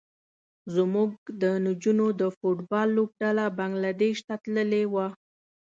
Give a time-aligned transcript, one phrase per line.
[0.75, 1.09] زموږ
[1.41, 5.07] د نجونو د فټ بال لوبډله بنګلادیش ته تللې وه.